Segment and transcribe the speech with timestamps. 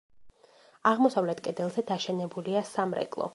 [0.91, 3.29] აღმოსავლეთ კედელზე დაშენებულია სამრეკლო.